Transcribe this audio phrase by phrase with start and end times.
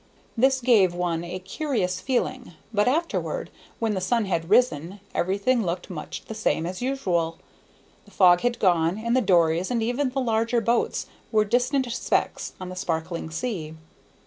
[0.35, 5.91] This gave one a curious feeling, but afterward, when the sun had risen, everything looked
[5.91, 7.37] much the same as usual;
[8.05, 12.53] the fog had gone, and the dories and even the larger boats were distant specks
[12.59, 13.75] on the sparkling sea.